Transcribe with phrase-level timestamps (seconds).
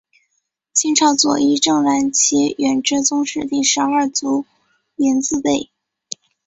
[0.73, 4.45] 清朝左翼正蓝旗远支宗室第十二族
[4.95, 5.69] 绵字辈。